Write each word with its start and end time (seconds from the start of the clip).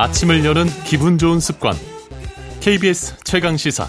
아침을 0.00 0.44
여는 0.44 0.66
기분 0.84 1.18
좋은 1.18 1.40
습관. 1.40 1.74
KBS 2.60 3.16
최강 3.24 3.56
시사. 3.56 3.88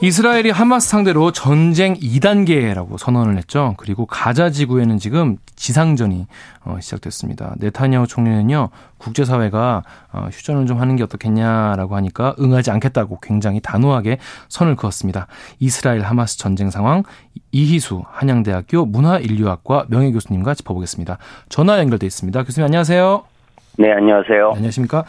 이스라엘이 0.00 0.50
하마스 0.50 0.88
상대로 0.88 1.32
전쟁 1.32 1.94
2단계라고 1.94 2.98
선언을 2.98 3.36
했죠. 3.36 3.74
그리고 3.78 4.06
가자 4.06 4.48
지구에는 4.48 4.96
지금 4.98 5.38
지상전이 5.56 6.28
어, 6.64 6.78
시작됐습니다. 6.80 7.56
네타냐후 7.58 8.06
총리는요, 8.06 8.68
국제사회가 8.98 9.82
어, 10.12 10.28
휴전을 10.30 10.66
좀 10.66 10.80
하는 10.80 10.94
게 10.94 11.02
어떻겠냐라고 11.02 11.96
하니까 11.96 12.36
응하지 12.38 12.70
않겠다고 12.70 13.18
굉장히 13.20 13.58
단호하게 13.60 14.18
선을 14.48 14.76
그었습니다. 14.76 15.26
이스라엘 15.58 16.02
하마스 16.02 16.38
전쟁 16.38 16.70
상황 16.70 17.02
이희수 17.50 18.04
한양대학교 18.06 18.86
문화인류학과 18.86 19.86
명예교수님과 19.88 20.54
짚어보겠습니다. 20.54 21.18
전화 21.48 21.80
연결돼 21.80 22.06
있습니다. 22.06 22.44
교수님 22.44 22.66
안녕하세요. 22.66 23.37
네, 23.80 23.92
안녕하세요. 23.92 24.54
안녕하십니까. 24.56 25.04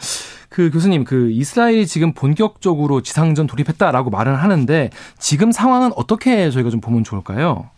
그 0.48 0.70
교수님, 0.70 1.02
그 1.02 1.28
이스라엘이 1.32 1.86
지금 1.86 2.12
본격적으로 2.12 3.00
지상전 3.00 3.48
돌입했다라고 3.48 4.10
말을 4.10 4.36
하는데 4.36 4.90
지금 5.18 5.50
상황은 5.50 5.90
어떻게 5.96 6.50
저희가 6.50 6.70
좀 6.70 6.80
보면 6.80 7.02
좋을까요? 7.02 7.68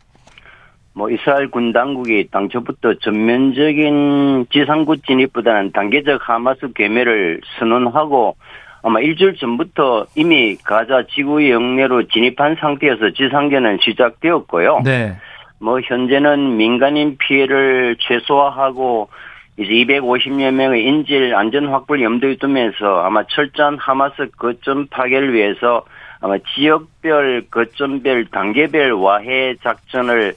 뭐 0.93 1.11
이스라엘 1.11 1.51
군 1.51 1.73
당국이 1.73 2.29
당초부터 2.31 2.99
전면적인 3.01 4.49
지상군 4.53 5.01
진입보다는 5.07 5.73
단계적 5.73 6.29
하마스 6.29 6.71
괴멸을 6.75 7.41
선언하고 7.59 8.37
아마 8.83 9.01
일주일 9.01 9.37
전부터 9.37 10.09
이미 10.15 10.57
가자 10.57 11.05
지구 11.15 11.49
영내로 11.49 12.09
진입한 12.09 12.57
상태여서 12.61 13.13
지상전은 13.17 13.79
시작되었고요. 13.81 14.83
네. 14.85 15.17
뭐 15.59 15.81
현재는 15.81 16.59
민간인 16.59 17.17
피해를 17.17 17.97
최소화하고 18.01 19.09
이제 19.63 19.95
250여 19.95 20.51
명의 20.53 20.85
인질 20.85 21.35
안전 21.35 21.69
확보를 21.69 22.03
염두에 22.03 22.37
두면서 22.37 23.03
아마 23.03 23.25
철저한 23.25 23.79
하마스 23.79 24.29
거점 24.37 24.87
파괴를 24.89 25.33
위해서 25.33 25.85
아마 26.21 26.37
지역별 26.55 27.47
거점별 27.51 28.27
단계별 28.27 28.93
와해 28.93 29.55
작전을 29.63 30.35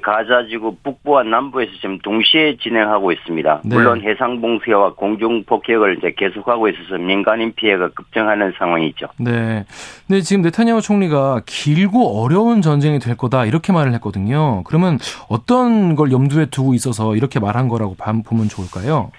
가자지구 0.00 0.76
북부와 0.82 1.22
남부에서 1.24 1.72
지금 1.80 1.98
동시에 1.98 2.56
진행하고 2.56 3.12
있습니다. 3.12 3.62
네. 3.64 3.74
물론 3.74 4.02
해상 4.02 4.40
봉쇄와 4.40 4.94
공중 4.94 5.44
폭격을 5.44 5.98
이제 5.98 6.14
계속하고 6.16 6.68
있어서 6.68 6.98
민간인 6.98 7.52
피해가 7.54 7.88
급증하는 7.88 8.52
상황이죠. 8.58 9.06
네. 9.18 9.64
근데 10.06 10.20
지금 10.22 10.42
네타냐후 10.42 10.80
총리가 10.80 11.42
길고 11.46 12.22
어려운 12.22 12.62
전쟁이 12.62 12.98
될 12.98 13.16
거다 13.16 13.44
이렇게 13.46 13.72
말을 13.72 13.92
했거든요. 13.94 14.62
그러면 14.64 14.98
어떤 15.28 15.94
걸 15.94 16.12
염두에 16.12 16.46
두고 16.46 16.74
있어서 16.74 17.16
이렇게 17.16 17.40
말한 17.40 17.68
거라고 17.68 17.96
보면 17.96 18.48
좋을까요? 18.48 19.10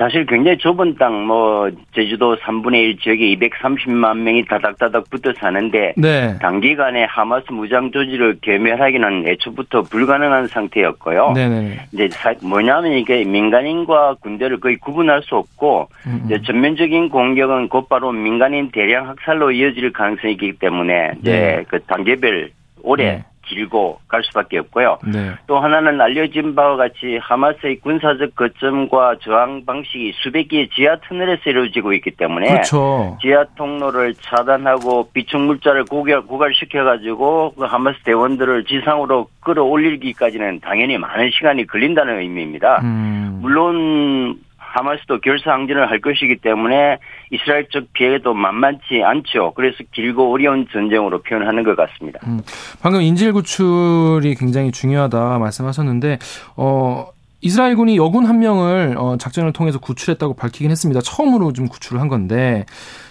사실 0.00 0.24
굉장히 0.24 0.56
좁은 0.56 0.94
땅, 0.96 1.26
뭐, 1.26 1.70
제주도 1.94 2.34
3분의 2.36 2.74
1 2.74 2.98
지역에 3.00 3.36
230만 3.36 4.16
명이 4.16 4.46
다닥다닥 4.46 5.10
붙어 5.10 5.30
사는데, 5.36 5.92
네. 5.98 6.38
단기간에 6.40 7.04
하마스 7.04 7.44
무장 7.52 7.90
조직을 7.90 8.38
괴멸하기는 8.40 9.28
애초부터 9.28 9.82
불가능한 9.82 10.46
상태였고요. 10.46 11.32
네네. 11.34 11.80
이제 11.92 12.08
사- 12.12 12.32
뭐냐면 12.42 12.92
이게 12.92 13.24
민간인과 13.24 14.14
군대를 14.22 14.60
거의 14.60 14.76
구분할 14.78 15.22
수 15.22 15.36
없고, 15.36 15.90
음, 16.06 16.22
이제 16.24 16.40
전면적인 16.46 17.10
공격은 17.10 17.68
곧바로 17.68 18.10
민간인 18.10 18.70
대량 18.70 19.06
학살로 19.06 19.50
이어질 19.52 19.92
가능성이 19.92 20.32
있기 20.32 20.54
때문에, 20.54 21.10
이제 21.20 21.30
네. 21.30 21.64
그 21.68 21.78
단계별 21.82 22.48
오래 22.82 23.04
네. 23.04 23.24
길고 23.54 23.98
갈 24.08 24.22
수밖에 24.24 24.58
없고요. 24.58 24.98
네. 25.12 25.32
또 25.46 25.58
하나는 25.58 26.00
알려진 26.00 26.54
바와 26.54 26.76
같이 26.76 27.18
하마스의 27.20 27.80
군사적 27.80 28.34
거점과 28.34 29.16
저항 29.20 29.64
방식이 29.64 30.12
수백 30.22 30.48
개의 30.48 30.68
지하 30.70 30.96
터널에서 31.06 31.50
이루어지고 31.50 31.92
있기 31.94 32.12
때문에 32.12 32.48
그렇죠. 32.48 33.18
지하 33.20 33.44
통로를 33.56 34.14
차단하고 34.14 35.10
비축 35.12 35.40
물자를 35.40 35.84
고갈, 35.84 36.22
고갈시켜 36.22 36.84
가지고 36.84 37.52
그 37.56 37.64
하마스 37.64 37.98
대원들을 38.04 38.64
지상으로 38.64 39.28
끌어올리기까지는 39.40 40.60
당연히 40.60 40.98
많은 40.98 41.30
시간이 41.32 41.66
걸린다는 41.66 42.20
의미입니다. 42.20 42.80
음. 42.82 43.38
물론 43.42 44.38
하마스도 44.72 45.20
결사항전을 45.20 45.90
할 45.90 46.00
것이기 46.00 46.36
때문에 46.42 46.98
이스라엘 47.30 47.68
쪽 47.70 47.92
피해도 47.92 48.34
만만치 48.34 49.02
않죠. 49.04 49.52
그래서 49.54 49.78
길고 49.92 50.32
어려운 50.32 50.66
전쟁으로 50.72 51.22
표현하는 51.22 51.64
것 51.64 51.76
같습니다. 51.76 52.20
음, 52.26 52.40
방금 52.80 53.02
인질 53.02 53.32
구출이 53.32 54.34
굉장히 54.36 54.70
중요하다 54.70 55.38
말씀하셨는데 55.38 56.18
어 56.56 57.06
이스라엘군이 57.42 57.96
여군 57.96 58.26
한 58.26 58.38
명을 58.38 58.96
어, 58.98 59.16
작전을 59.18 59.52
통해서 59.54 59.78
구출했다고 59.78 60.34
밝히긴 60.34 60.70
했습니다. 60.70 61.00
처음으로 61.00 61.52
좀 61.54 61.68
구출을 61.68 61.98
한 62.00 62.08
건데 62.08 62.66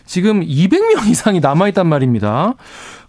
지금 0.05 0.41
200명 0.41 1.07
이상이 1.09 1.39
남아 1.39 1.67
있단 1.69 1.87
말입니다. 1.87 2.53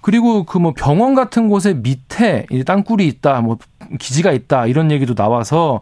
그리고 0.02 0.44
그 0.44 0.58
뭐 0.58 0.72
병원 0.74 1.14
같은 1.14 1.48
곳에 1.48 1.74
밑에 1.74 2.46
이 2.50 2.64
땅굴이 2.64 3.06
있다, 3.06 3.40
뭐 3.42 3.58
기지가 3.98 4.32
있다 4.32 4.66
이런 4.66 4.90
얘기도 4.90 5.14
나와서 5.14 5.80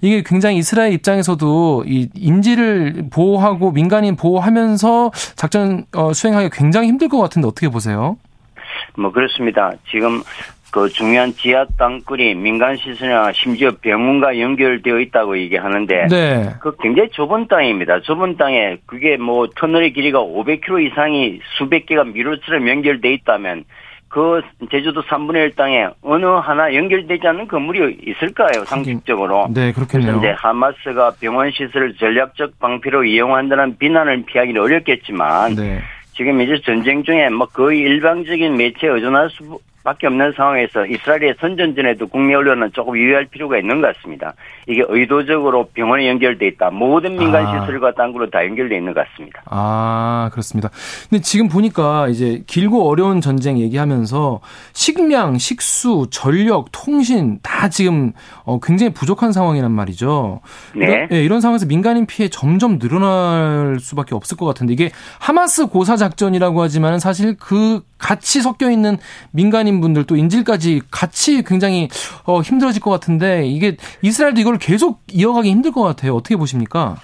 이게 0.00 0.22
굉장히 0.24 0.56
이스라엘 0.56 0.92
입장에서도 0.92 1.84
이 1.86 2.08
인지를 2.14 3.04
보호하고 3.12 3.72
민간인 3.72 4.16
보호하면서 4.16 5.10
작전 5.36 5.84
어, 5.94 6.12
수행하기 6.12 6.50
굉장히 6.52 6.88
힘들 6.88 7.08
것 7.08 7.18
같은데 7.18 7.48
어떻게 7.48 7.68
보세요? 7.68 8.16
뭐 8.96 9.12
그렇습니다. 9.12 9.72
지금 9.90 10.22
그 10.70 10.88
중요한 10.88 11.32
지하 11.34 11.66
땅굴이 11.78 12.34
민간 12.34 12.76
시설이나 12.76 13.32
심지어 13.32 13.72
병원과 13.80 14.38
연결되어 14.38 15.00
있다고 15.00 15.38
얘기하는데 15.38 16.06
네. 16.08 16.50
그 16.60 16.76
굉장히 16.80 17.10
좁은 17.10 17.48
땅입니다. 17.48 18.00
좁은 18.02 18.36
땅에 18.36 18.78
그게 18.86 19.16
뭐 19.16 19.48
터널의 19.56 19.92
길이가 19.92 20.20
500km 20.20 20.92
이상이 20.92 21.40
수백 21.58 21.86
개가 21.86 22.04
미로처럼 22.04 22.68
연결돼 22.68 23.12
있다면 23.14 23.64
그 24.10 24.42
제주도 24.72 25.00
3분의 25.02 25.36
1 25.36 25.54
땅에 25.54 25.88
어느 26.02 26.26
하나 26.26 26.74
연결되지 26.74 27.26
않는 27.28 27.46
건물이 27.46 27.98
있을까요? 28.04 28.64
상식적으로. 28.66 29.46
네, 29.54 29.72
그렇겠네요. 29.72 30.18
이제 30.18 30.34
하마스가 30.36 31.12
병원 31.20 31.52
시설을 31.52 31.94
전략적 31.94 32.58
방패로 32.58 33.04
이용한다는 33.04 33.78
비난을 33.78 34.24
피하기는 34.26 34.60
어렵겠지만 34.60 35.54
네. 35.54 35.80
지금 36.14 36.40
이제 36.40 36.60
전쟁 36.66 37.04
중에 37.04 37.28
뭐 37.30 37.46
거의 37.46 37.78
일방적인 37.78 38.56
매체에 38.56 38.90
의존할 38.90 39.30
수 39.30 39.58
밖에 39.82 40.06
없는 40.06 40.32
상황에서 40.36 40.84
이스라엘의 40.86 41.36
선전전에도 41.40 42.08
국내 42.08 42.34
언론은 42.34 42.70
조금 42.72 42.96
유의할 42.96 43.26
필요가 43.26 43.58
있는 43.58 43.80
것 43.80 43.94
같습니다. 43.94 44.34
이게 44.66 44.82
의도적으로 44.86 45.68
병원에 45.72 46.06
연결돼 46.08 46.46
있다. 46.48 46.70
모든 46.70 47.16
민간 47.16 47.46
아. 47.46 47.60
시설과 47.60 47.94
땅굴로 47.94 48.28
다 48.30 48.44
연결돼 48.44 48.76
있는 48.76 48.92
것 48.92 49.06
같습니다. 49.08 49.42
아, 49.46 50.28
그렇습니다. 50.32 50.68
근데 51.08 51.22
지금 51.22 51.48
보니까 51.48 52.08
이제 52.08 52.42
길고 52.46 52.88
어려운 52.88 53.20
전쟁 53.20 53.58
얘기하면서 53.58 54.40
식량, 54.72 55.38
식수, 55.38 56.08
전력, 56.10 56.66
통신 56.72 57.38
다 57.42 57.68
지금 57.68 58.12
어, 58.44 58.60
굉장히 58.60 58.92
부족한 58.92 59.32
상황이란 59.32 59.70
말이죠. 59.70 60.40
네. 60.74 60.86
이런, 60.86 61.08
예, 61.12 61.24
이런 61.24 61.40
상황에서 61.40 61.66
민간인 61.66 62.06
피해 62.06 62.28
점점 62.28 62.78
늘어날 62.78 63.78
수밖에 63.80 64.14
없을 64.14 64.36
것 64.36 64.44
같은데 64.46 64.74
이게 64.74 64.90
하마스 65.18 65.66
고사 65.66 65.96
작전이라고 65.96 66.60
하지만 66.60 66.98
사실 66.98 67.36
그 67.38 67.82
같이 67.98 68.40
섞여 68.40 68.70
있는 68.70 68.96
민간인 69.30 69.69
분들 69.78 70.04
또 70.04 70.16
인질까지 70.16 70.80
같이 70.90 71.44
굉장히 71.44 71.88
어, 72.24 72.40
힘들어질 72.40 72.82
것 72.82 72.90
같은데 72.90 73.46
이게 73.46 73.76
이스라엘도 74.02 74.40
이걸 74.40 74.58
계속 74.58 75.02
이어가기 75.12 75.48
힘들 75.50 75.70
것 75.70 75.82
같아요. 75.82 76.14
어떻게 76.16 76.34
보십니까? 76.34 76.96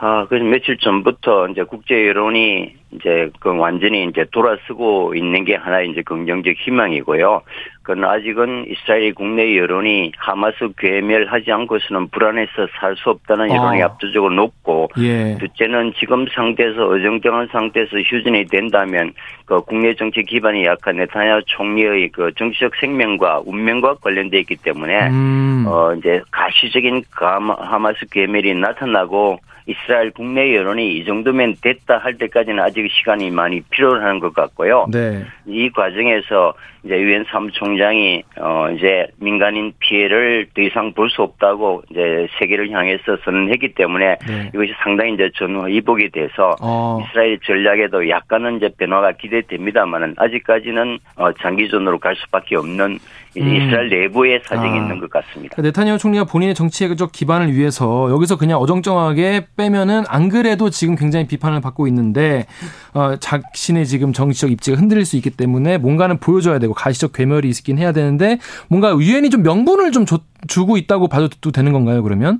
아, 0.00 0.26
그래서 0.28 0.44
며칠 0.44 0.76
전부터 0.78 1.48
이제 1.48 1.62
국제 1.62 2.06
여론이 2.06 2.74
이제 2.94 3.30
그 3.40 3.56
완전히 3.56 4.04
이제 4.04 4.24
돌아서고 4.30 5.14
있는 5.14 5.44
게 5.44 5.56
하나 5.56 5.80
이제 5.80 6.02
긍정적 6.02 6.54
희망이고요. 6.56 7.42
그건 7.82 8.04
아직은 8.04 8.66
이스라엘 8.70 9.12
국내 9.12 9.56
여론이 9.56 10.12
하마스 10.16 10.70
괴멸하지 10.78 11.52
않고서는 11.52 12.08
불안해서 12.08 12.66
살 12.80 12.94
수 12.96 13.10
없다는 13.10 13.50
여론이 13.50 13.82
아. 13.82 13.86
압도적으로 13.86 14.32
높고 14.32 14.88
예. 14.98 15.36
둘째는 15.38 15.92
지금 15.98 16.26
상태에서 16.32 16.86
어정쩡한 16.86 17.48
상태에서 17.50 17.98
휴전이 17.98 18.46
된다면 18.46 19.12
그 19.44 19.60
국내 19.62 19.94
정치 19.94 20.22
기반이 20.22 20.64
약한 20.64 20.96
네타냐 20.96 21.40
총리의 21.46 22.10
그 22.10 22.32
정치적 22.36 22.76
생명과 22.76 23.42
운명과 23.44 23.96
관련돼 23.96 24.38
있기 24.40 24.56
때문에 24.56 25.08
음. 25.08 25.64
어 25.66 25.92
이제 25.94 26.22
가시적인 26.30 27.02
하마스 27.10 28.06
괴멸이 28.10 28.54
나타나고 28.54 29.40
이스라엘 29.66 30.10
국내 30.10 30.54
여론이 30.54 30.98
이 30.98 31.04
정도면 31.04 31.56
됐다 31.62 31.98
할 31.98 32.18
때까지는 32.18 32.62
아직 32.62 32.83
시간이 32.88 33.30
많이 33.30 33.60
필요한 33.62 34.20
것 34.20 34.34
같고요. 34.34 34.86
네. 34.90 35.24
이 35.46 35.70
과정에서 35.70 36.54
이제 36.84 37.00
유엔 37.00 37.24
사무총장이 37.30 38.22
어 38.40 38.68
이제 38.70 39.06
민간인 39.18 39.72
피해를 39.78 40.48
더 40.54 40.60
이상 40.62 40.92
볼 40.92 41.08
수 41.14 41.22
없다고 41.22 41.82
이제 41.90 42.26
세계를 42.38 42.70
향해서 42.70 43.18
선언했기 43.24 43.74
때문에 43.74 44.16
네. 44.26 44.50
이것이 44.54 44.72
상당히 44.82 45.14
이제 45.14 45.30
전후 45.36 45.68
이복이 45.70 46.10
돼서 46.10 46.56
어. 46.60 46.98
이스라엘 47.02 47.38
전략에도 47.40 48.08
약간은 48.08 48.56
이제 48.56 48.70
변화가 48.76 49.12
기대됩니다만은 49.12 50.14
아직까지는 50.16 50.98
어 51.16 51.32
장기전으로 51.40 51.98
갈 51.98 52.16
수밖에 52.16 52.56
없는 52.56 52.98
음. 53.36 53.54
이스라엘 53.56 53.88
내부의 53.88 54.40
사정이 54.44 54.72
아. 54.72 54.76
있는 54.76 54.98
것 54.98 55.10
같습니다. 55.10 55.54
그러니까 55.54 55.62
네타냐후 55.62 55.98
총리가 55.98 56.24
본인의 56.24 56.54
정치적 56.54 57.12
기반을 57.12 57.52
위해서 57.54 58.10
여기서 58.10 58.36
그냥 58.36 58.58
어정쩡하게 58.58 59.46
빼면은 59.56 60.04
안 60.08 60.28
그래도 60.28 60.70
지금 60.70 60.96
굉장히 60.96 61.26
비판을 61.26 61.60
받고 61.60 61.86
있는데 61.88 62.46
어, 62.94 63.16
자신의 63.16 63.86
지금 63.86 64.12
정치적 64.12 64.50
입지가 64.52 64.76
흔들릴 64.78 65.04
수 65.04 65.16
있기 65.16 65.30
때문에 65.30 65.78
뭔가는 65.78 66.18
보여줘야 66.18 66.58
되고 66.58 66.72
가시적 66.74 67.12
괴멸이 67.12 67.48
있긴 67.48 67.78
해야 67.78 67.92
되는데 67.92 68.38
뭔가 68.68 68.92
유엔이 68.96 69.30
좀 69.30 69.42
명분을 69.42 69.90
좀 69.90 70.06
줘- 70.06 70.20
주고 70.48 70.76
있다고 70.76 71.08
봐도 71.08 71.28
되는 71.52 71.72
건가요 71.72 72.02
그러면? 72.02 72.38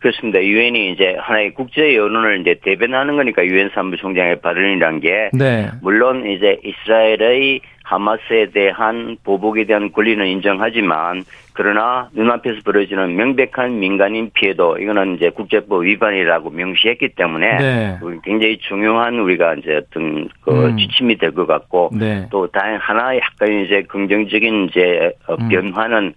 그렇습니다. 0.00 0.38
유엔이 0.42 0.92
이제 0.92 1.16
하나의 1.18 1.54
국제 1.54 1.94
여론을 1.96 2.40
이제 2.42 2.58
대변하는 2.62 3.16
거니까 3.16 3.42
유엔 3.46 3.70
사무총장의 3.74 4.40
발언이란 4.42 5.00
게 5.00 5.30
네. 5.32 5.70
물론 5.80 6.28
이제 6.30 6.58
이스라엘의 6.62 7.60
하마스에 7.94 8.50
대한 8.50 9.16
보복에 9.24 9.64
대한 9.64 9.92
권리는 9.92 10.26
인정하지만 10.26 11.24
그러나 11.52 12.08
눈앞에서 12.12 12.60
벌어지는 12.64 13.14
명백한 13.16 13.78
민간인 13.78 14.30
피해도 14.34 14.78
이거는 14.78 15.16
이제 15.16 15.30
국제법 15.30 15.84
위반이라고 15.84 16.50
명시했기 16.50 17.10
때문에 17.10 17.58
네. 17.58 17.98
굉장히 18.24 18.58
중요한 18.58 19.18
우리가 19.20 19.54
이제 19.54 19.76
어떤 19.76 20.28
그 20.42 20.66
음. 20.66 20.76
지침이 20.76 21.16
될 21.16 21.34
것 21.34 21.46
같고 21.46 21.90
네. 21.92 22.26
또 22.30 22.46
다른 22.48 22.78
하나의 22.78 23.20
약간 23.20 23.64
이제 23.64 23.82
긍정적인 23.82 24.68
이제 24.70 25.12
어, 25.26 25.34
음. 25.34 25.48
변화는 25.48 26.14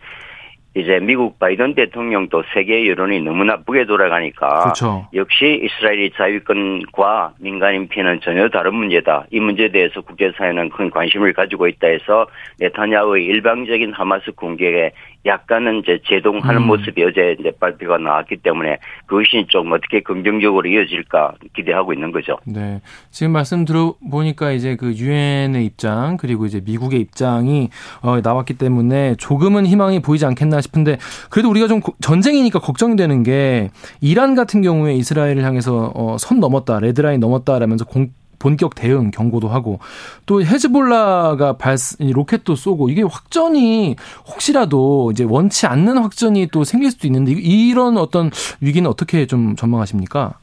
이제 0.78 1.00
미국 1.00 1.40
바이든 1.40 1.74
대통령도 1.74 2.44
세계 2.54 2.88
여론이 2.88 3.22
너무 3.22 3.44
나쁘게 3.44 3.86
돌아가니까 3.86 4.60
그렇죠. 4.62 5.08
역시 5.14 5.60
이스라엘의 5.64 6.12
자유권과 6.16 7.34
민간인 7.40 7.88
피해는 7.88 8.22
전혀 8.22 8.48
다른 8.50 8.76
문제다. 8.76 9.26
이 9.32 9.40
문제에 9.40 9.70
대해서 9.70 10.02
국제사회는 10.02 10.70
큰 10.70 10.92
관심을 10.92 11.34
가지고 11.34 11.68
있다 11.68 11.88
해서 11.88 12.28
네타냐후의 12.60 13.26
일방적인 13.26 13.94
하마스 13.94 14.32
공격에 14.34 14.92
약간은 15.28 15.80
이제 15.80 16.00
제동하는 16.08 16.62
음. 16.62 16.68
모습이 16.68 17.04
어제 17.04 17.36
이제 17.40 17.52
발표가 17.60 17.98
나왔기 17.98 18.38
때문에 18.38 18.78
그것이 19.06 19.46
좀 19.50 19.72
어떻게 19.72 20.02
긍정적으로 20.02 20.68
이어질까 20.68 21.34
기대하고 21.56 21.94
있는 21.94 22.12
거죠. 22.12 22.38
네. 22.46 22.82
지금 23.12 23.34
말씀 23.34 23.66
들어보니까 23.66 24.52
이제 24.52 24.76
그 24.76 24.94
유엔의 24.94 25.66
입장 25.66 26.18
그리고 26.18 26.46
이제 26.46 26.62
미국의 26.66 27.02
입장이 27.02 27.70
어, 28.02 28.20
나왔기 28.24 28.58
때문에 28.58 29.16
조금은 29.18 29.66
희망이 29.66 30.02
보이지 30.02 30.26
않겠나 30.26 30.62
싶은데 30.62 30.98
그래도 31.30 31.50
우리가 31.50 31.68
좀 31.68 31.82
고- 31.82 31.94
전쟁이니까 32.02 32.60
걱정이 32.60 32.96
되는 32.96 33.24
게 33.24 33.70
이란 34.02 34.34
같은 34.36 34.62
경우에 34.62 34.94
이스라엘을 34.96 35.44
향해서 35.44 35.92
어, 35.94 36.16
선 36.18 36.40
넘었다 36.40 36.80
레드라인 36.80 37.20
넘었다라면서 37.20 37.86
공 37.86 38.08
본격 38.40 38.76
대응 38.76 39.12
경고도 39.12 39.48
하고 39.48 39.80
또 40.26 40.42
헤즈볼라가 40.42 41.54
발 41.58 41.78
로켓도 42.00 42.56
쏘고 42.56 42.90
이게 42.90 43.04
확전이 43.04 43.96
혹시라도 44.28 45.10
이제 45.12 45.24
원치 45.28 45.66
않는 45.68 45.98
확전이 45.98 46.48
또 46.52 46.64
생길 46.64 46.92
수도 46.92 47.08
있는데 47.08 47.32
이- 47.34 47.70
이런 47.70 47.98
어떤 47.98 48.30
위기는 48.62 48.90
어떻게 48.90 49.26
좀 49.26 49.56
전망하십니까? 49.56 50.34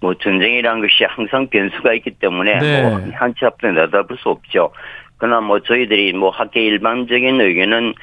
뭐 0.00 0.14
전쟁이라는 0.14 0.80
것이 0.80 1.04
항상 1.08 1.46
변수가 1.48 1.92
있기 1.94 2.12
때문에 2.12 2.58
네. 2.58 2.82
뭐 2.82 3.00
한치 3.14 3.44
앞에 3.44 3.70
내다볼 3.70 4.16
수 4.18 4.30
없죠. 4.30 4.70
그러나 5.20 5.40
뭐 5.40 5.60
저희들이 5.60 6.14
뭐 6.14 6.30
학계 6.30 6.62
일반적인 6.64 7.40
의견은 7.40 7.94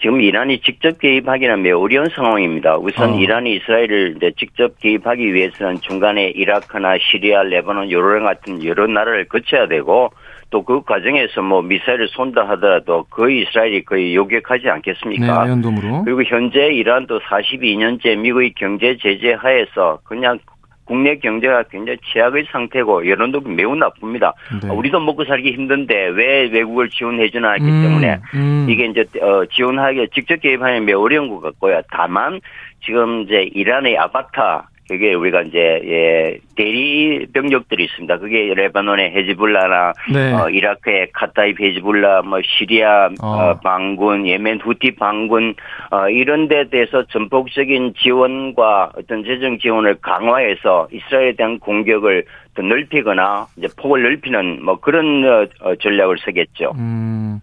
지금 0.00 0.20
이란이 0.20 0.60
직접 0.60 0.98
개입하기는 0.98 1.62
매우 1.62 1.82
어려운 1.82 2.08
상황입니다. 2.14 2.76
우선 2.76 3.14
어. 3.14 3.18
이란이 3.18 3.56
이스라엘을 3.56 4.14
이제 4.16 4.32
직접 4.38 4.78
개입하기 4.78 5.32
위해서는 5.32 5.80
중간에 5.80 6.28
이라크나 6.28 6.98
시리아, 6.98 7.42
레바논, 7.42 7.90
요르단 7.90 8.24
같은 8.24 8.62
여러 8.62 8.86
나라를 8.86 9.24
거쳐야 9.24 9.66
되고 9.66 10.10
또 10.50 10.62
그 10.62 10.82
과정에서 10.82 11.42
뭐 11.42 11.62
미사일을 11.62 12.08
쏜다 12.08 12.48
하더라도 12.50 13.04
거의 13.10 13.42
이스라엘이 13.42 13.84
거의 13.84 14.14
요격하지 14.14 14.64
네, 14.64 14.70
않겠습니까? 14.70 15.42
아연돔으로. 15.42 16.04
그리고 16.04 16.22
현재 16.24 16.68
이란도 16.68 17.20
42년째 17.20 18.18
미국의 18.18 18.52
경제 18.56 18.96
제재 19.00 19.32
하에서 19.32 19.98
그냥 20.04 20.38
국내 20.86 21.16
경제가 21.16 21.64
굉장히 21.64 21.98
최악의 22.12 22.46
상태고 22.50 23.08
여론도 23.08 23.40
매우 23.40 23.74
나쁩니다. 23.74 24.32
네. 24.62 24.70
우리도 24.70 25.00
먹고 25.00 25.24
살기 25.24 25.52
힘든데 25.52 25.94
왜 26.14 26.48
외국을 26.48 26.88
지원해 26.88 27.28
주나 27.28 27.52
했기 27.52 27.66
음, 27.66 27.82
때문에 27.82 28.20
음. 28.34 28.66
이게 28.70 28.86
이제 28.86 29.04
어, 29.20 29.44
지원하기 29.46 30.08
직접 30.14 30.40
개입하는 30.40 30.84
매우 30.84 31.02
어려운 31.02 31.28
것 31.28 31.40
같고요. 31.40 31.82
다만 31.90 32.40
지금 32.84 33.22
이제 33.22 33.50
이란의 33.52 33.98
아바타 33.98 34.68
그게 34.88 35.14
우리가 35.14 35.42
이제 35.42 35.58
예, 35.58 36.38
대리 36.56 37.26
병력들이 37.32 37.84
있습니다. 37.84 38.18
그게 38.18 38.52
레바논의 38.54 39.10
헤즈볼라나 39.10 39.92
네. 40.12 40.32
어, 40.32 40.48
이라크의 40.48 41.08
카타입 41.12 41.60
헤즈볼라, 41.60 42.22
뭐 42.22 42.40
시리아 42.42 43.06
어. 43.20 43.26
어, 43.26 43.60
반군, 43.62 44.26
예멘 44.26 44.60
후티 44.60 44.92
반군 44.96 45.54
어, 45.90 46.08
이런 46.08 46.48
데 46.48 46.68
대해서 46.68 47.04
전폭적인 47.04 47.94
지원과 47.98 48.92
어떤 48.96 49.24
재정 49.24 49.58
지원을 49.58 49.96
강화해서 50.00 50.88
이스라엘에 50.92 51.32
대한 51.36 51.58
공격을 51.58 52.24
더 52.54 52.62
넓히거나 52.62 53.46
이제 53.56 53.68
폭을 53.76 54.02
넓히는 54.02 54.64
뭐 54.64 54.80
그런 54.80 55.24
어, 55.24 55.46
어, 55.60 55.74
전략을 55.76 56.16
쓰겠죠. 56.24 56.72
음. 56.76 57.40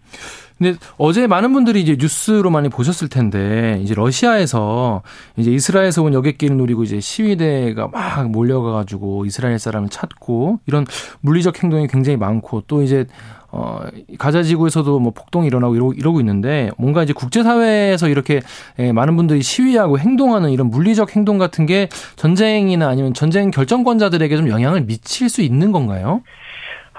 근데 0.63 0.80
어제 0.98 1.27
많은 1.27 1.51
분들이 1.51 1.81
이제 1.81 1.98
뉴스로 2.00 2.50
많이 2.50 2.69
보셨을 2.69 3.10
텐데 3.10 3.81
이제 3.83 3.94
러시아에서 3.94 5.01
이제 5.36 5.51
이스라엘에서 5.51 6.04
온 6.04 6.13
여객기를 6.13 6.56
노리고 6.56 6.83
이제 6.83 7.01
시위대가 7.01 7.89
막 7.89 8.30
몰려가 8.30 8.71
가지고 8.71 9.25
이스라엘 9.25 9.60
사람을 9.60 9.89
찾고 9.89 10.60
이런 10.65 10.86
물리적 11.19 11.62
행동이 11.62 11.88
굉장히 11.88 12.15
많고 12.15 12.63
또 12.68 12.81
이제 12.81 13.06
어 13.51 13.81
가자 14.18 14.42
지구에서도 14.42 15.00
뭐 15.00 15.12
폭동이 15.12 15.45
일어나고 15.45 15.75
이러고, 15.75 15.94
이러고 15.94 16.19
있는데 16.21 16.71
뭔가 16.77 17.04
이제 17.04 17.12
국제사회에서 17.12 18.07
이렇게 18.07 18.42
예, 18.80 18.94
많은 18.94 19.18
분들이 19.18 19.44
시위하고 19.44 20.00
행동하는 20.00 20.50
이런 20.50 20.69
물리적 20.69 21.15
행동 21.15 21.38
같은 21.38 21.65
게 21.65 21.89
전쟁이나 22.15 22.88
아니면 22.88 23.13
전쟁 23.13 23.51
결정권자들에게 23.51 24.38
좀 24.38 24.48
영향을 24.48 24.86
미칠 24.86 25.30
수 25.30 25.42
있는 25.42 25.71
건가요? 25.74 26.21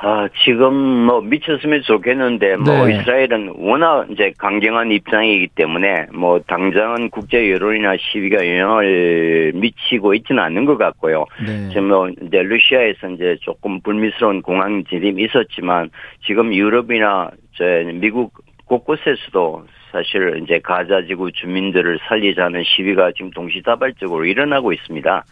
아, 0.07 0.29
지금 0.45 0.75
뭐 1.07 1.23
미쳤으면 1.23 1.81
좋겠는데 1.81 2.57
뭐 2.57 2.87
네. 2.87 2.95
이스라엘은 2.95 3.55
워낙 3.57 4.07
이제 4.11 4.35
강경한 4.37 4.93
입장이기 4.93 5.49
때문에 5.55 6.09
뭐 6.13 6.39
당장은 6.41 7.09
국제 7.09 7.51
여론이나 7.51 7.97
시위가 7.97 8.47
영향을 8.47 9.53
미치고 9.55 10.13
있지는 10.13 10.43
않는 10.43 10.67
것 10.67 10.77
같고요. 10.77 11.25
네. 11.47 11.71
지금 11.71 11.89
뭐 11.89 12.09
이제 12.11 12.43
러시아에서 12.43 13.09
이제 13.15 13.39
조금 13.41 13.81
불미스러운 13.81 14.43
공항 14.43 14.85
진입이 14.85 15.25
있었지만 15.25 15.89
지금 16.27 16.53
유럽이나 16.53 17.31
저 17.57 17.65
미국 17.95 18.35
곳곳에서도 18.67 19.65
사실 19.91 20.39
이제 20.43 20.59
가자 20.63 21.01
지구 21.07 21.33
주민들을 21.33 21.99
살리자는 22.07 22.63
시위가 22.65 23.13
지금 23.13 23.31
동시다발적으로 23.31 24.27
일어나고 24.27 24.75
있습니다. 24.75 25.25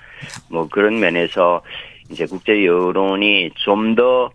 뭐 0.51 0.67
그런 0.69 0.99
면에서 0.99 1.61
이제 2.11 2.25
국제 2.25 2.65
여론이 2.65 3.51
좀더 3.57 4.31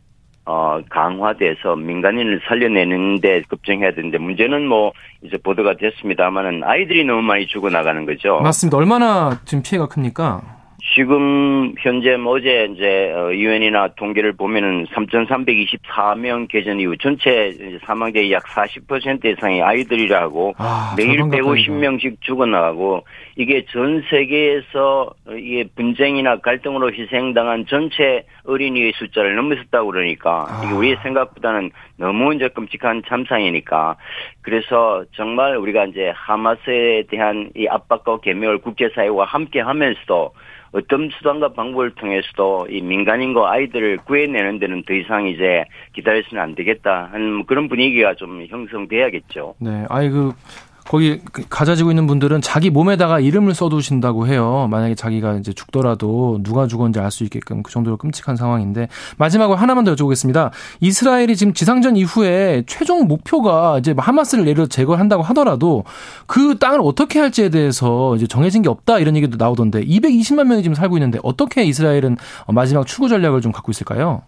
어, 0.50 0.80
강화돼서 0.90 1.76
민간인을 1.76 2.40
살려내는데 2.48 3.42
급정해야 3.50 3.92
되는데 3.92 4.18
문제는 4.18 4.66
뭐 4.66 4.94
이제 5.22 5.36
보도가 5.44 5.76
됐습니다만은 5.76 6.64
아이들이 6.64 7.04
너무 7.04 7.22
많이 7.22 7.46
죽어나가는 7.48 8.06
거죠. 8.06 8.40
맞습니다. 8.40 8.78
얼마나 8.78 9.42
지금 9.44 9.62
피해가 9.62 9.88
큽니까? 9.90 10.57
지금 10.96 11.74
현재 11.80 12.18
뭐 12.18 12.34
어제 12.34 12.70
이제 12.72 13.12
유엔이나 13.32 13.90
통계를 13.96 14.34
보면은 14.34 14.86
3,324명 14.86 16.48
개전 16.48 16.80
이후 16.80 16.96
전체 16.98 17.48
이제 17.48 17.80
사망자의 17.84 18.32
약 18.32 18.44
40% 18.44 19.26
이상이 19.26 19.62
아이들이라고 19.62 20.54
아, 20.58 20.94
매일 20.96 21.18
절반 21.18 21.32
가까이가. 21.32 21.52
150명씩 21.52 22.22
죽어나가고 22.22 23.04
이게 23.38 23.66
전 23.72 24.04
세계에서 24.10 25.14
이게 25.38 25.66
분쟁이나 25.76 26.38
갈등으로 26.40 26.92
희생당한 26.94 27.66
전체 27.68 28.26
어린이의 28.46 28.94
숫자를 28.96 29.36
넘어섰다고 29.36 29.90
그러니까 29.92 30.46
이게 30.64 30.74
아. 30.74 30.78
우리 30.78 30.96
생각보다는 31.02 31.72
너무 31.98 32.36
이제 32.36 32.50
끔찍한 32.50 33.02
참상이니까 33.08 33.98
그래서 34.42 35.04
정말 35.16 35.58
우리가 35.58 35.86
이제 35.86 36.14
하마스에 36.16 37.04
대한 37.10 37.50
이 37.56 37.68
압박과 37.68 38.20
개명을 38.20 38.60
국제사회와 38.60 39.26
함께 39.26 39.60
하면서도 39.60 40.34
어떤 40.72 41.10
수단과 41.18 41.54
방법을 41.54 41.92
통해서도 41.92 42.68
이 42.70 42.82
민간인과 42.82 43.52
아이들을 43.52 43.98
구해내는 44.06 44.60
데는 44.60 44.84
더 44.84 44.94
이상 44.94 45.28
이제 45.28 45.64
기다려서는 45.94 46.42
안 46.42 46.56
되겠다 46.56 47.10
하는 47.12 47.46
그런 47.46 47.68
분위기가 47.70 48.16
좀 48.16 48.46
형성돼야겠죠. 48.48 49.56
네, 49.60 49.86
아이 49.90 50.10
그 50.10 50.32
거기 50.88 51.20
가져지고 51.50 51.92
있는 51.92 52.08
분들은 52.08 52.42
자기 52.42 52.70
몸에다가 52.70 53.20
이름을 53.20 53.54
써두신다고 53.54 54.28
해요. 54.28 54.68
만약에 54.72 54.96
자기가 54.96 55.36
이제 55.36 55.52
죽더라도 55.54 56.40
누가 56.44 56.68
죽었는지 56.68 57.00
알 57.00 57.12
수 57.12 57.24
있게끔 57.24 57.64
그 57.64 57.72
정도로 57.72 57.98
끔찍한 57.98 58.36
상황인데 58.36 58.88
마지막으로 59.18 59.58
하나만 59.58 59.84
더 59.84 59.96
여쭤보겠습니다. 59.96 60.52
이스라엘이 60.82 61.36
지금 61.36 61.54
지상전 61.54 61.96
이후에 61.98 62.64
최종 62.68 63.08
목표가 63.08 63.80
이제 63.80 63.94
하마스를 63.98 64.46
내려 64.46 64.66
제거한다고 64.66 65.24
하더라도 65.24 65.84
그 66.26 66.58
땅을 66.60 66.80
어떻게 66.84 67.20
할지에 67.20 67.50
대해서 67.50 68.16
이제 68.16 68.28
정해진 68.28 68.62
게 68.62 68.70
없다 68.70 69.00
이런 69.00 69.16
얘기도 69.16 69.38
나오던데 69.38 69.84
220만 69.84 70.48
명이 70.48 70.64
지금 70.64 70.76
살고 70.76 70.98
있는데 70.98 71.20
어떻게 71.24 71.64
이스라엘은 71.64 72.18
마지막 72.54 72.86
추구 72.86 73.10
전략을 73.10 73.42
좀 73.42 73.52
갖고 73.52 73.72
있을까요? 73.72 74.24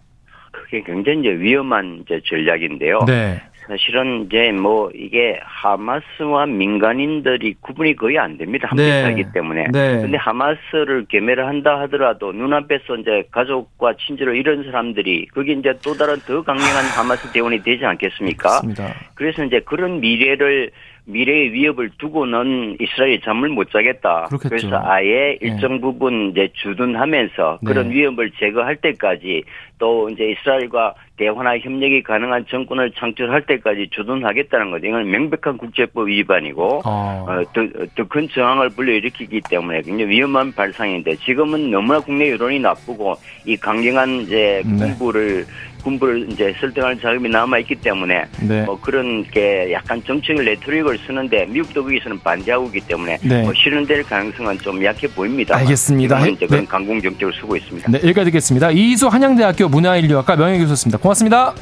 그게 0.52 0.82
굉장히 0.84 1.20
이제 1.20 1.28
위험한 1.30 2.02
이제 2.04 2.20
전략인데요. 2.26 3.00
네. 3.06 3.40
사실은 3.66 4.26
이제 4.26 4.52
뭐 4.52 4.90
이게 4.94 5.38
하마스와 5.42 6.46
민간인들이 6.46 7.54
구분이 7.60 7.96
거의 7.96 8.18
안 8.18 8.36
됩니다. 8.36 8.68
함께 8.68 8.84
네. 8.84 9.02
살기 9.02 9.24
때문에. 9.32 9.68
네. 9.72 10.00
근데 10.00 10.16
하마스를 10.16 11.06
괴멸을 11.08 11.46
한다 11.46 11.80
하더라도 11.80 12.32
눈앞에서 12.32 12.96
이제 12.96 13.24
가족과 13.30 13.94
친지로 13.94 14.34
이런 14.34 14.64
사람들이 14.64 15.26
그게 15.26 15.52
이제 15.52 15.72
또 15.84 15.94
다른 15.94 16.16
더 16.26 16.42
강력한 16.42 16.84
하마스 16.96 17.30
대원이 17.32 17.62
되지 17.62 17.84
않겠습니까? 17.84 18.48
맞습니다. 18.48 18.94
그래서 19.14 19.44
이제 19.44 19.60
그런 19.60 20.00
미래를 20.00 20.70
미래의 21.06 21.52
위협을 21.52 21.90
두고는 21.98 22.76
이스라엘이 22.80 23.20
잠을 23.20 23.48
못 23.48 23.70
자겠다. 23.70 24.26
그렇겠죠. 24.28 24.48
그래서 24.48 24.80
아예 24.84 25.36
일정 25.40 25.80
부분 25.80 26.30
이제 26.30 26.50
주둔하면서 26.54 27.58
네. 27.62 27.66
그런 27.72 27.90
위협을 27.90 28.32
제거할 28.38 28.76
때까지 28.76 29.44
또 29.78 30.08
이제 30.10 30.30
이스라엘과 30.30 30.94
대화나 31.20 31.58
협력이 31.58 32.02
가능한 32.02 32.46
정권을 32.48 32.92
창출할 32.92 33.44
때까지 33.44 33.90
주둔하겠다는 33.90 34.70
거죠. 34.70 34.86
이건 34.86 35.10
명백한 35.10 35.58
국제법 35.58 36.08
위반이고 36.08 36.80
어. 36.82 37.26
어, 37.28 37.42
더, 37.52 37.86
더큰 37.94 38.30
저항을 38.30 38.70
불러일으키기 38.70 39.42
때문에 39.50 39.82
굉장히 39.82 40.12
위험한 40.12 40.52
발상인데 40.52 41.16
지금은 41.16 41.70
너무나 41.70 42.00
국내 42.00 42.30
여론이 42.30 42.60
나쁘고 42.60 43.16
이 43.44 43.54
강경한 43.54 44.22
이제 44.22 44.62
네. 44.64 44.78
군부를 44.78 45.44
군부를 45.82 46.30
이제 46.30 46.54
설득할 46.60 46.98
자금이 46.98 47.28
남아 47.28 47.58
있기 47.60 47.74
때문에 47.76 48.24
네. 48.42 48.62
뭐 48.62 48.78
그런 48.80 49.24
게 49.24 49.72
약간 49.72 50.02
정치적 50.04 50.44
레토릭을 50.44 50.98
쓰는데 51.06 51.46
미국도 51.46 51.84
거기서는 51.84 52.18
반대하고 52.20 52.66
있기 52.66 52.80
때문에 52.80 53.18
네. 53.22 53.42
뭐 53.42 53.52
실현될 53.54 54.04
가능성은 54.04 54.58
좀 54.58 54.82
약해 54.84 55.08
보입니다. 55.08 55.56
알겠습니다. 55.56 56.26
이제 56.26 56.46
그런 56.46 56.60
네. 56.60 56.66
강공 56.66 57.00
정책을 57.00 57.32
쓰고 57.34 57.56
있습니다. 57.56 57.90
네, 57.90 57.98
여기까지 57.98 58.26
듣겠습니다. 58.26 58.70
이희수 58.70 59.08
한양대학교 59.08 59.68
문화인류학과 59.68 60.36
명예교수였습니다. 60.36 60.98
고맙습니다. 61.10 61.54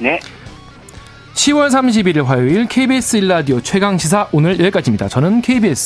네. 0.00 0.18
10월 1.34 1.68
31일 1.68 2.24
화요일 2.24 2.66
KBS 2.66 3.20
1라디오 3.20 3.62
최강시사 3.62 4.28
오늘 4.32 4.58
여기까지입니다. 4.58 5.08
저는 5.08 5.40
KBS 5.40 5.76